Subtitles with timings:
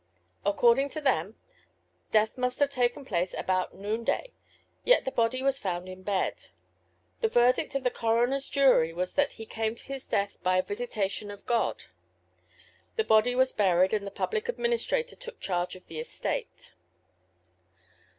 [0.43, 1.35] According to them,
[2.11, 4.31] death must have taken place about noonday,
[4.83, 6.47] yet the body was found in bed.
[7.19, 10.63] The verdict of the coronerŌĆÖs jury was that he ŌĆ£came to his death by a
[10.63, 15.99] visitation of God.ŌĆØ The body was buried and the public administrator took charge of the
[15.99, 16.73] estate.